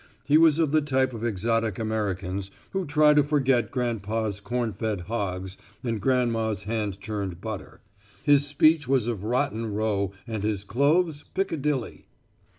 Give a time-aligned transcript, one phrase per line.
[0.23, 5.01] He was of the type of exotic Americans who try to forget grandpa's corn fed
[5.01, 7.81] hogs and grandma's hand churned butter.
[8.23, 12.07] His speech was of Rotten Row and his clothes Piccadilly.